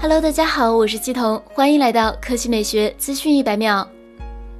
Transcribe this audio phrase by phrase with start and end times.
[0.00, 3.86] Hello，大家好，我是季彤，欢迎来到科技美学资讯一百秒。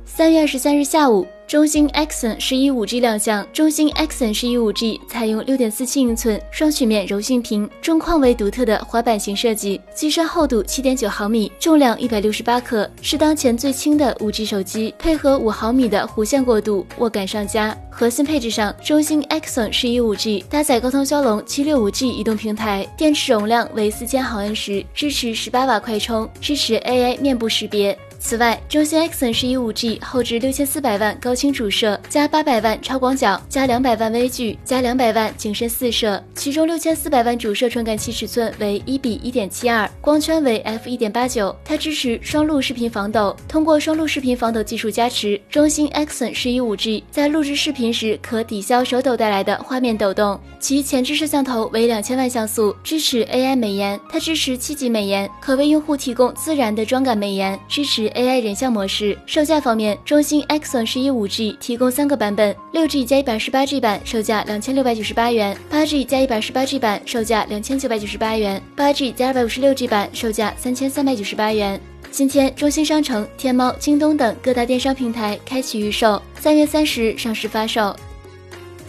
[0.09, 1.25] 三月二十三日下午。
[1.47, 3.47] 中兴 Axon 十一五 G 亮相。
[3.53, 14.93] 中兴 Axon 十一五 G 采用六点四七英寸双曲面柔性屏，中框为独特的滑板型设计，机身厚度七点九毫米，重量一百六十八克，是当前最轻的五 G 手机。
[14.99, 17.75] 配合五毫米的弧线过渡，握感上佳。
[17.91, 27.99] 核心配置上，中兴 Axon 十一五 G 搭载高通骁龙七六五 G 移动平台，电池容量为四千毫安时，支持十八瓦快充，支持 AI 面部识别。
[28.21, 36.23] 此外，中兴 Axon 十一五 G 后置六千四百万高清主摄，加八百万超广角，加两百万微距，加两百万景深四摄。
[36.35, 41.55] 其中六千四百万主摄传感器尺寸为一比一点七二，光圈为 f 一点八九。
[41.65, 50.39] 它支持双录视频防抖，通过双录视频防抖技术加持，中兴 Axon 十一五 G 在录制视频时可抵消手抖带来的画面抖动。
[50.59, 53.99] 其前置摄像头为两千万像素，支持 AI 美颜。
[54.11, 58.08] 它支持七级美颜，可为用户提供自然的妆感美颜，支持。
[58.11, 69.75] AI 人像模式，售价方面，中兴 Axon 十一五 G 提供三个版本，六 G 加一百十八 G 版售价两千六百九十八元，八 G 加一百十八 G 版售价两千九百九十八元，八 G 加二百五十六
[69.75, 71.81] G 版售价三千三百九十八元。
[72.11, 77.95] 今天，中兴商城、天猫、京东等各大电商平台开启预售，三月三十日上市发售。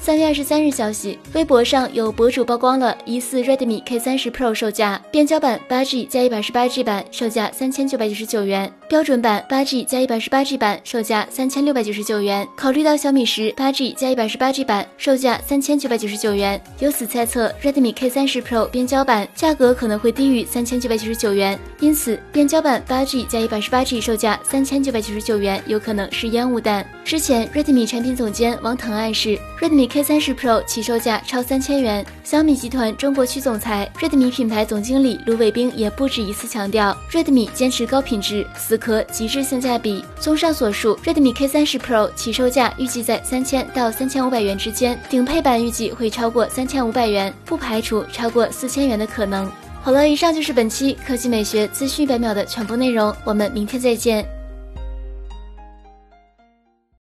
[0.02, 12.48] 三月二十三日消息，微博上有博主曝光了疑似 Redmi K 三十 Pro 售价，变焦版八 G 加一百十八 G 版售价三千九百九十九元，标准版八 G 加一百十八 G 版售价三千六百九十九元。
[12.56, 26.88] 考虑到小米十八 G 加一百十八 G 版售价三千九百九十九元，由此猜测 Redmi K 三十 Pro 变焦版价格可能会低于三千九百九十九元，因此变焦版八 G 加一百十八 G 售价三千九百九十九元有可能是烟雾弹。
[27.04, 29.89] 之前 Redmi 产品总监王腾暗示 Redmi。
[29.90, 32.06] K 三十 Pro 起售价超三千元。
[32.24, 40.06] 小米集团中国区总裁、Redmi 品牌总经理卢伟冰也不止一次强调，Redmi 坚持高品质、死磕极致性价比。
[40.20, 49.52] 综上所述，Redmi K 三十 Pro 起售价预计在三千到三千五百元之间，顶配版预计会超过三千五百元，不排除超过四千元的可能。
[49.82, 54.24] 好了，以上就是本期科技美学资讯百秒的全部内容，我们明天再见。